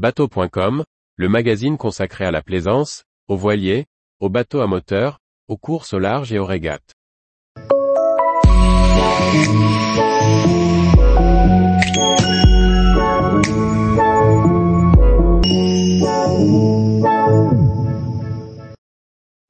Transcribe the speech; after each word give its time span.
Bateau.com, 0.00 0.82
le 1.16 1.28
magazine 1.28 1.76
consacré 1.76 2.24
à 2.24 2.30
la 2.30 2.40
plaisance, 2.40 3.04
aux 3.28 3.36
voiliers, 3.36 3.84
aux 4.18 4.30
bateaux 4.30 4.62
à 4.62 4.66
moteur, 4.66 5.18
aux 5.46 5.58
courses 5.58 5.92
au 5.92 5.98
large 5.98 6.32
et 6.32 6.38
aux 6.38 6.46
régates. 6.46 6.94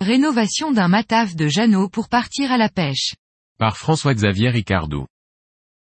Rénovation 0.00 0.72
d'un 0.72 0.88
mataf 0.88 1.36
de 1.36 1.46
Jeannot 1.46 1.88
pour 1.90 2.08
partir 2.08 2.50
à 2.50 2.58
la 2.58 2.68
pêche. 2.68 3.14
Par 3.56 3.76
François-Xavier 3.76 4.48
Ricardou. 4.48 5.06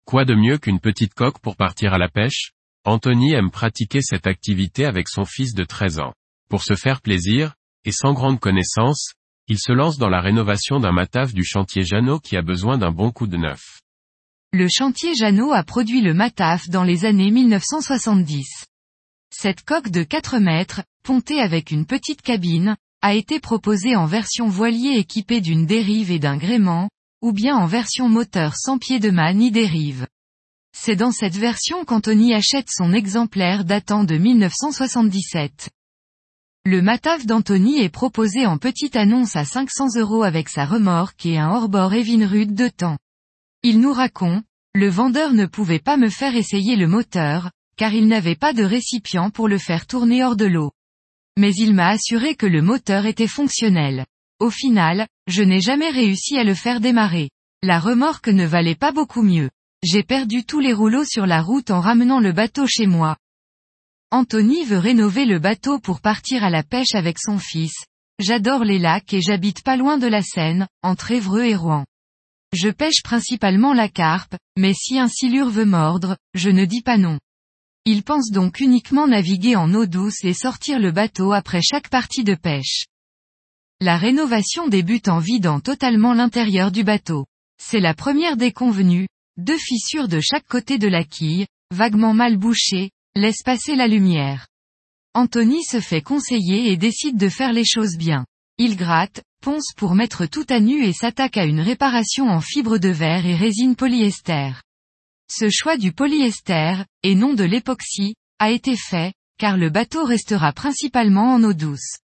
Quoi 0.05 0.25
de 0.25 0.35
mieux 0.35 0.59
qu'une 0.59 0.81
petite 0.81 1.15
coque 1.15 1.39
pour 1.39 1.55
partir 1.55 1.95
à 1.95 1.99
la 1.99 2.09
pêche? 2.09 2.51
Anthony 2.87 3.35
aime 3.35 3.51
pratiquer 3.51 4.01
cette 4.01 4.27
activité 4.27 4.87
avec 4.87 5.07
son 5.09 5.27
fils 5.27 5.53
de 5.53 5.65
13 5.65 5.99
ans. 5.99 6.15
Pour 6.49 6.63
se 6.63 6.75
faire 6.75 7.03
plaisir, 7.03 7.55
et 7.85 7.93
sans 7.93 8.15
grande 8.15 8.41
connaissance, 8.41 9.13
il 9.49 9.59
se 9.59 9.73
lance 9.73 9.99
dans 9.99 10.09
la 10.09 10.23
rénovation 10.23 10.81
d'un 10.81 10.93
mataf 10.93 11.35
du 11.35 11.45
chantier 11.45 11.85
Jeannot 11.85 12.21
qui 12.21 12.39
a 12.39 12.43
besoin 12.43 12.79
d'un 12.79 12.91
bon 12.91 13.11
coup 13.11 13.27
de 13.27 13.37
neuf. 13.37 13.81
Le 14.53 14.67
chantier 14.69 15.15
Jeannot 15.15 15.53
a 15.53 15.63
produit 15.63 16.01
le 16.01 16.15
mataf 16.15 16.71
dans 16.71 16.83
les 16.83 17.05
années 17.05 17.31
1970. 17.31 18.65
Cette 19.31 19.63
coque 19.63 19.91
de 19.91 20.03
4 20.03 20.39
mètres, 20.39 20.83
pontée 21.03 21.41
avec 21.41 21.71
une 21.71 21.85
petite 21.85 22.23
cabine, 22.23 22.77
a 23.03 23.15
été 23.15 23.41
proposée 23.41 23.95
en 23.95 24.07
version 24.07 24.49
voilier 24.49 24.97
équipée 24.97 25.43
d'une 25.43 25.67
dérive 25.67 26.11
et 26.11 26.19
d'un 26.19 26.39
gréement, 26.39 26.89
ou 27.21 27.33
bien 27.33 27.57
en 27.57 27.67
version 27.67 28.09
moteur 28.09 28.57
sans 28.57 28.79
pied 28.79 29.01
de 29.01 29.11
mât 29.11 29.35
ni 29.35 29.51
dérive. 29.51 30.07
C'est 30.83 30.97
dans 30.97 31.13
cette 31.13 31.37
version 31.37 31.85
qu'Anthony 31.85 32.33
achète 32.33 32.71
son 32.71 32.95
exemplaire 32.95 33.67
datant 33.67 34.03
de 34.03 34.17
1977. 34.17 35.69
Le 36.65 36.81
Mataf 36.81 37.27
d'Anthony 37.27 37.83
est 37.83 37.91
proposé 37.91 38.47
en 38.47 38.57
petite 38.57 38.97
annonce 38.97 39.37
à 39.37 39.45
500 39.45 39.99
euros 39.99 40.23
avec 40.23 40.49
sa 40.49 40.65
remorque 40.65 41.27
et 41.27 41.37
un 41.37 41.51
hors-bord 41.51 41.93
Evinrude 41.93 42.55
de 42.55 42.69
temps. 42.69 42.97
Il 43.63 43.79
nous 43.81 43.93
raconte, 43.93 44.43
le 44.75 44.89
vendeur 44.89 45.35
ne 45.35 45.45
pouvait 45.45 45.81
pas 45.81 45.99
me 45.99 46.09
faire 46.09 46.35
essayer 46.35 46.77
le 46.77 46.89
moteur, 46.89 47.51
car 47.77 47.93
il 47.93 48.09
n'avait 48.09 48.35
pas 48.35 48.55
de 48.55 48.65
récipient 48.65 49.29
pour 49.29 49.49
le 49.49 49.59
faire 49.59 49.87
tourner 49.87 50.25
hors 50.25 50.37
de 50.37 50.47
l'eau. 50.47 50.73
Mais 51.39 51.53
il 51.57 51.75
m'a 51.75 51.89
assuré 51.89 52.37
que 52.37 52.47
le 52.47 52.63
moteur 52.63 53.05
était 53.05 53.27
fonctionnel. 53.27 54.07
Au 54.39 54.49
final, 54.49 55.07
je 55.27 55.43
n'ai 55.43 55.61
jamais 55.61 55.91
réussi 55.91 56.39
à 56.39 56.45
le 56.45 56.55
faire 56.55 56.81
démarrer. 56.81 57.29
La 57.63 57.79
remorque 57.79 58.29
ne 58.29 58.47
valait 58.47 58.75
pas 58.75 58.93
beaucoup 58.93 59.23
mieux. 59.23 59.51
J'ai 59.83 60.03
perdu 60.03 60.45
tous 60.45 60.61
les 60.61 60.75
rouleaux 60.75 61.07
sur 61.07 61.25
la 61.25 61.41
route 61.41 61.71
en 61.71 61.81
ramenant 61.81 62.21
le 62.21 62.33
bateau 62.33 62.67
chez 62.67 62.87
moi. 62.87 63.17
Anthony 64.11 64.65
veut 64.67 64.79
rénover 64.79 65.25
le 65.25 65.39
bateau 65.39 65.79
pour 65.79 66.03
partir 66.03 66.45
à 66.45 66.51
la 66.51 66.63
pêche 66.63 66.95
avec 66.95 67.19
son 67.19 67.39
fils. 67.39 67.73
J'adore 68.19 68.63
les 68.63 68.79
lacs 68.79 69.15
et 69.15 69.23
j'habite 69.23 69.63
pas 69.63 69.79
loin 69.79 69.97
de 69.97 70.07
la 70.07 70.21
Seine, 70.23 70.69
entre 70.83 71.13
Évreux 71.13 71.45
et 71.45 71.55
Rouen. 71.55 71.87
Je 72.53 72.69
pêche 72.69 73.03
principalement 73.03 73.73
la 73.73 73.89
carpe, 73.89 74.37
mais 74.59 74.75
si 74.75 74.99
un 74.99 75.09
silure 75.09 75.49
veut 75.49 75.65
mordre, 75.65 76.19
je 76.35 76.51
ne 76.51 76.67
dis 76.67 76.83
pas 76.83 76.99
non. 76.99 77.19
Il 77.87 78.03
pense 78.03 78.31
donc 78.31 78.61
uniquement 78.61 79.07
naviguer 79.07 79.57
en 79.57 79.73
eau 79.73 79.87
douce 79.87 80.25
et 80.25 80.35
sortir 80.35 80.79
le 80.79 80.93
bateau 80.93 81.33
après 81.33 81.63
chaque 81.63 81.89
partie 81.89 82.25
de 82.25 82.35
pêche. 82.35 82.85
La 83.81 83.97
rénovation 83.97 84.69
débute 84.69 85.09
en 85.09 85.21
vidant 85.21 85.61
totalement 85.61 86.13
l'intérieur 86.13 86.71
du 86.71 86.85
bateau. 86.85 87.25
C'est 87.63 87.81
la 87.81 87.95
première 87.95 88.37
des 88.37 88.53
convenues, 88.53 89.07
deux 89.37 89.59
fissures 89.59 90.09
de 90.09 90.21
chaque 90.21 90.47
côté 90.47 90.79
de 90.79 90.89
la 90.89 91.05
quille, 91.05 91.47
vaguement 91.71 92.15
mal 92.15 92.37
bouchées, 92.37 92.91
laissent 93.15 93.43
passer 93.43 93.77
la 93.77 93.89
lumière. 93.89 94.47
Anthony 95.15 95.65
se 95.65 95.81
fait 95.81 96.03
conseiller 96.03 96.71
et 96.71 96.77
décide 96.77 97.17
de 97.17 97.29
faire 97.29 97.53
les 97.53 97.65
choses 97.65 97.97
bien. 97.97 98.25
Il 98.59 98.77
gratte, 98.77 99.23
ponce 99.43 99.73
pour 99.77 99.95
mettre 99.95 100.27
tout 100.27 100.47
à 100.49 100.61
nu 100.61 100.85
et 100.85 100.93
s'attaque 100.93 101.37
à 101.37 101.45
une 101.45 101.61
réparation 101.61 102.29
en 102.29 102.41
fibre 102.41 102.79
de 102.79 102.91
verre 102.91 103.27
et 103.27 103.35
résine 103.35 103.75
polyester. 103.75 104.53
Ce 105.31 105.49
choix 105.49 105.77
du 105.77 105.93
polyester, 105.93 106.85
et 107.03 107.15
non 107.15 107.35
de 107.35 107.45
l'époxy, 107.45 108.15
a 108.39 108.51
été 108.51 108.77
fait, 108.77 109.15
car 109.39 109.57
le 109.57 109.71
bateau 109.71 110.05
restera 110.05 110.53
principalement 110.53 111.35
en 111.35 111.43
eau 111.43 111.55
douce. 111.55 111.99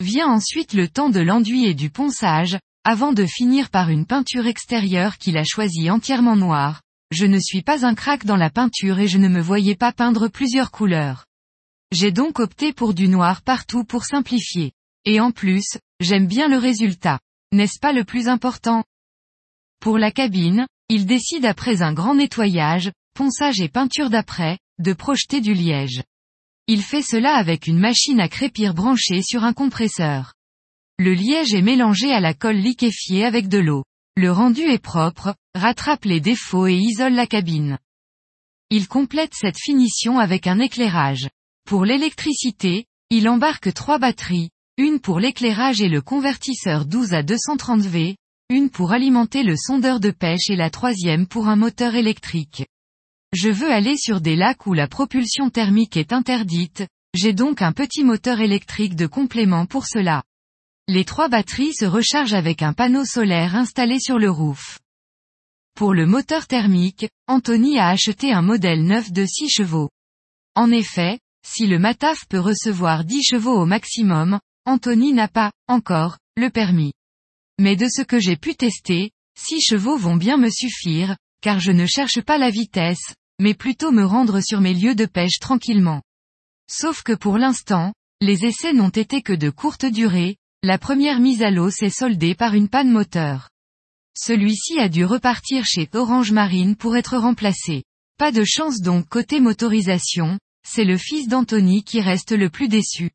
Vient 0.00 0.28
ensuite 0.28 0.72
le 0.72 0.88
temps 0.88 1.10
de 1.10 1.20
l'enduit 1.20 1.66
et 1.66 1.74
du 1.74 1.90
ponçage, 1.90 2.58
avant 2.84 3.12
de 3.12 3.26
finir 3.26 3.70
par 3.70 3.90
une 3.90 4.06
peinture 4.06 4.46
extérieure 4.46 5.18
qu'il 5.18 5.36
a 5.36 5.44
choisie 5.44 5.90
entièrement 5.90 6.36
noire. 6.36 6.82
Je 7.10 7.26
ne 7.26 7.38
suis 7.38 7.62
pas 7.62 7.86
un 7.86 7.94
crack 7.94 8.24
dans 8.24 8.36
la 8.36 8.50
peinture 8.50 8.98
et 8.98 9.08
je 9.08 9.18
ne 9.18 9.28
me 9.28 9.40
voyais 9.40 9.76
pas 9.76 9.92
peindre 9.92 10.28
plusieurs 10.28 10.70
couleurs. 10.70 11.26
J'ai 11.90 12.12
donc 12.12 12.38
opté 12.38 12.72
pour 12.72 12.92
du 12.92 13.08
noir 13.08 13.42
partout 13.42 13.84
pour 13.84 14.04
simplifier. 14.04 14.72
Et 15.04 15.20
en 15.20 15.30
plus, 15.30 15.78
j'aime 16.00 16.26
bien 16.26 16.48
le 16.48 16.58
résultat. 16.58 17.18
N'est-ce 17.52 17.78
pas 17.78 17.94
le 17.94 18.04
plus 18.04 18.28
important? 18.28 18.84
Pour 19.80 19.96
la 19.96 20.10
cabine, 20.10 20.66
il 20.90 21.06
décide 21.06 21.46
après 21.46 21.80
un 21.80 21.94
grand 21.94 22.14
nettoyage, 22.14 22.90
ponçage 23.14 23.60
et 23.60 23.68
peinture 23.68 24.10
d'après, 24.10 24.58
de 24.78 24.92
projeter 24.92 25.40
du 25.40 25.54
liège. 25.54 26.02
Il 26.66 26.82
fait 26.82 27.02
cela 27.02 27.34
avec 27.36 27.66
une 27.66 27.78
machine 27.78 28.20
à 28.20 28.28
crépir 28.28 28.74
branchée 28.74 29.22
sur 29.22 29.44
un 29.44 29.54
compresseur. 29.54 30.34
Le 31.00 31.14
liège 31.14 31.54
est 31.54 31.62
mélangé 31.62 32.12
à 32.12 32.18
la 32.18 32.34
colle 32.34 32.56
liquéfiée 32.56 33.24
avec 33.24 33.48
de 33.48 33.58
l'eau. 33.58 33.84
Le 34.16 34.32
rendu 34.32 34.62
est 34.62 34.82
propre, 34.82 35.36
rattrape 35.54 36.04
les 36.04 36.20
défauts 36.20 36.66
et 36.66 36.74
isole 36.74 37.14
la 37.14 37.28
cabine. 37.28 37.78
Il 38.70 38.88
complète 38.88 39.32
cette 39.32 39.58
finition 39.58 40.18
avec 40.18 40.48
un 40.48 40.58
éclairage. 40.58 41.28
Pour 41.64 41.84
l'électricité, 41.84 42.86
il 43.10 43.28
embarque 43.28 43.72
trois 43.72 43.98
batteries, 43.98 44.50
une 44.76 44.98
pour 44.98 45.20
l'éclairage 45.20 45.80
et 45.80 45.88
le 45.88 46.02
convertisseur 46.02 46.84
12 46.84 47.14
à 47.14 47.22
230 47.22 47.80
V, 47.82 48.16
une 48.50 48.68
pour 48.68 48.90
alimenter 48.90 49.44
le 49.44 49.54
sondeur 49.56 50.00
de 50.00 50.10
pêche 50.10 50.50
et 50.50 50.56
la 50.56 50.68
troisième 50.68 51.28
pour 51.28 51.46
un 51.46 51.56
moteur 51.56 51.94
électrique. 51.94 52.66
Je 53.32 53.50
veux 53.50 53.70
aller 53.70 53.96
sur 53.96 54.20
des 54.20 54.34
lacs 54.34 54.66
où 54.66 54.72
la 54.72 54.88
propulsion 54.88 55.48
thermique 55.48 55.96
est 55.96 56.12
interdite, 56.12 56.88
j'ai 57.14 57.34
donc 57.34 57.62
un 57.62 57.72
petit 57.72 58.02
moteur 58.02 58.40
électrique 58.40 58.96
de 58.96 59.06
complément 59.06 59.64
pour 59.64 59.86
cela. 59.86 60.24
Les 60.90 61.04
trois 61.04 61.28
batteries 61.28 61.74
se 61.74 61.84
rechargent 61.84 62.32
avec 62.32 62.62
un 62.62 62.72
panneau 62.72 63.04
solaire 63.04 63.54
installé 63.54 64.00
sur 64.00 64.18
le 64.18 64.30
roof. 64.30 64.78
Pour 65.74 65.92
le 65.92 66.06
moteur 66.06 66.46
thermique, 66.46 67.06
Anthony 67.26 67.78
a 67.78 67.88
acheté 67.88 68.32
un 68.32 68.40
modèle 68.40 68.82
neuf 68.84 69.12
de 69.12 69.26
6 69.26 69.50
chevaux. 69.50 69.90
En 70.54 70.70
effet, 70.70 71.20
si 71.46 71.66
le 71.66 71.78
Mataf 71.78 72.26
peut 72.26 72.40
recevoir 72.40 73.04
10 73.04 73.22
chevaux 73.22 73.60
au 73.60 73.66
maximum, 73.66 74.40
Anthony 74.64 75.12
n'a 75.12 75.28
pas, 75.28 75.52
encore, 75.66 76.16
le 76.38 76.48
permis. 76.48 76.94
Mais 77.60 77.76
de 77.76 77.86
ce 77.86 78.00
que 78.00 78.18
j'ai 78.18 78.38
pu 78.38 78.54
tester, 78.54 79.10
6 79.38 79.60
chevaux 79.60 79.98
vont 79.98 80.16
bien 80.16 80.38
me 80.38 80.48
suffire, 80.48 81.18
car 81.42 81.60
je 81.60 81.70
ne 81.70 81.84
cherche 81.84 82.22
pas 82.22 82.38
la 82.38 82.48
vitesse, 82.48 83.14
mais 83.38 83.52
plutôt 83.52 83.92
me 83.92 84.06
rendre 84.06 84.40
sur 84.40 84.62
mes 84.62 84.72
lieux 84.72 84.94
de 84.94 85.04
pêche 85.04 85.38
tranquillement. 85.38 86.00
Sauf 86.66 87.02
que 87.02 87.12
pour 87.12 87.36
l'instant, 87.36 87.92
les 88.22 88.46
essais 88.46 88.72
n'ont 88.72 88.88
été 88.88 89.20
que 89.20 89.34
de 89.34 89.50
courte 89.50 89.84
durée, 89.84 90.38
la 90.64 90.76
première 90.76 91.20
mise 91.20 91.42
à 91.42 91.50
l'eau 91.50 91.70
s'est 91.70 91.90
soldée 91.90 92.34
par 92.34 92.54
une 92.54 92.68
panne 92.68 92.90
moteur. 92.90 93.48
Celui-ci 94.16 94.80
a 94.80 94.88
dû 94.88 95.04
repartir 95.04 95.64
chez 95.64 95.88
Orange 95.94 96.32
Marine 96.32 96.74
pour 96.74 96.96
être 96.96 97.16
remplacé. 97.16 97.84
Pas 98.18 98.32
de 98.32 98.42
chance 98.44 98.80
donc 98.80 99.08
côté 99.08 99.38
motorisation, 99.38 100.36
c'est 100.66 100.84
le 100.84 100.96
fils 100.96 101.28
d'Anthony 101.28 101.84
qui 101.84 102.00
reste 102.00 102.32
le 102.32 102.50
plus 102.50 102.66
déçu. 102.66 103.12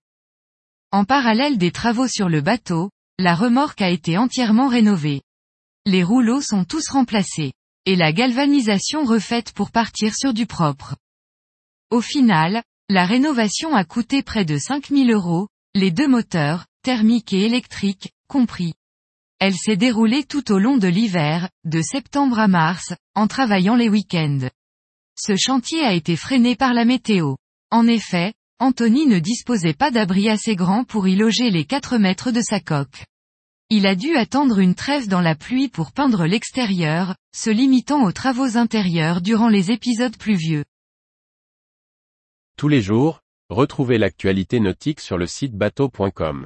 En 0.91 1.03
parallèle 1.03 1.57
des 1.57 1.71
travaux 1.71 2.07
sur 2.07 2.29
le 2.29 2.39
bateau, 2.39 2.89
la 3.19 3.35
remorque 3.35 3.81
a 3.81 3.89
été 3.89 4.17
entièrement 4.17 4.69
rénovée. 4.69 5.21
Les 5.85 6.03
rouleaux 6.03 6.41
sont 6.41 6.63
tous 6.63 6.89
remplacés. 6.89 7.51
Et 7.85 7.97
la 7.97 8.13
galvanisation 8.13 9.03
refaite 9.03 9.51
pour 9.51 9.69
partir 9.69 10.15
sur 10.15 10.33
du 10.33 10.45
propre. 10.45 10.95
Au 11.89 11.99
final, 11.99 12.63
la 12.87 13.05
rénovation 13.05 13.75
a 13.75 13.83
coûté 13.83 14.23
près 14.23 14.45
de 14.45 14.57
5000 14.57 15.11
euros, 15.11 15.49
les 15.75 15.91
deux 15.91 16.07
moteurs, 16.07 16.65
thermique 16.83 17.33
et 17.33 17.45
électrique, 17.45 18.11
compris. 18.27 18.73
Elle 19.39 19.55
s'est 19.55 19.77
déroulée 19.77 20.23
tout 20.23 20.51
au 20.51 20.59
long 20.59 20.77
de 20.77 20.87
l'hiver, 20.87 21.49
de 21.65 21.81
septembre 21.81 22.39
à 22.39 22.47
mars, 22.47 22.93
en 23.15 23.27
travaillant 23.27 23.75
les 23.75 23.89
week-ends. 23.89 24.47
Ce 25.17 25.35
chantier 25.35 25.83
a 25.83 25.93
été 25.93 26.15
freiné 26.15 26.55
par 26.55 26.73
la 26.73 26.85
météo. 26.85 27.35
En 27.71 27.87
effet, 27.87 28.33
Anthony 28.59 29.07
ne 29.07 29.19
disposait 29.19 29.73
pas 29.73 29.91
d'abri 29.91 30.29
assez 30.29 30.55
grand 30.55 30.83
pour 30.83 31.07
y 31.07 31.15
loger 31.15 31.49
les 31.49 31.65
4 31.65 31.97
mètres 31.97 32.31
de 32.31 32.41
sa 32.41 32.59
coque. 32.59 33.03
Il 33.69 33.87
a 33.87 33.95
dû 33.95 34.15
attendre 34.15 34.59
une 34.59 34.75
trêve 34.75 35.07
dans 35.07 35.21
la 35.21 35.35
pluie 35.35 35.67
pour 35.67 35.91
peindre 35.91 36.25
l'extérieur, 36.25 37.15
se 37.35 37.49
limitant 37.49 38.03
aux 38.03 38.11
travaux 38.11 38.57
intérieurs 38.57 39.21
durant 39.21 39.49
les 39.49 39.71
épisodes 39.71 40.15
pluvieux. 40.15 40.63
Tous 42.55 42.67
les 42.67 42.81
jours, 42.81 43.21
retrouvez 43.49 43.97
l'actualité 43.97 44.59
nautique 44.59 44.99
sur 44.99 45.17
le 45.17 45.27
site 45.27 45.53
bateau.com. 45.53 46.45